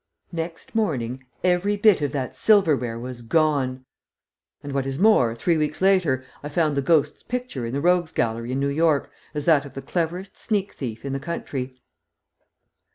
"]Next 0.47 0.73
morning 0.73 1.27
every 1.43 1.77
bit 1.77 2.01
of 2.01 2.11
that 2.11 2.35
silver 2.35 2.75
ware 2.75 2.97
was 2.97 3.21
gone; 3.21 3.85
and, 4.63 4.71
what 4.73 4.87
is 4.87 4.97
more, 4.97 5.35
three 5.35 5.57
weeks 5.57 5.79
later 5.79 6.25
I 6.41 6.49
found 6.49 6.75
the 6.75 6.81
ghost's 6.81 7.21
picture 7.21 7.67
in 7.67 7.73
the 7.73 7.81
Rogues' 7.81 8.11
Gallery 8.11 8.51
in 8.51 8.59
New 8.59 8.69
York 8.69 9.11
as 9.35 9.45
that 9.45 9.63
of 9.63 9.75
the 9.75 9.81
cleverest 9.83 10.39
sneak 10.39 10.73
thief 10.73 11.05
in 11.05 11.13
the 11.13 11.19
country. 11.19 11.79